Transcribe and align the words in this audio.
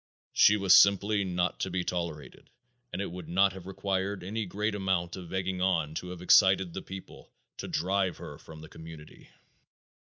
She 0.33 0.57
was 0.57 0.73
simply 0.75 1.23
not 1.23 1.59
to 1.59 1.69
be 1.69 1.83
tolerated 1.83 2.49
and 2.91 3.03
it 3.03 3.11
would 3.11 3.29
not 3.29 3.53
have 3.53 3.67
required 3.67 4.23
any 4.23 4.47
great 4.47 4.73
amount 4.73 5.15
of 5.15 5.31
egging 5.31 5.61
on 5.61 5.93
to 5.93 6.09
have 6.09 6.23
excited 6.23 6.73
the 6.73 6.81
people 6.81 7.29
to 7.57 7.67
drive 7.67 8.17
her 8.17 8.39
from 8.39 8.61
the 8.61 8.67
community. 8.67 9.29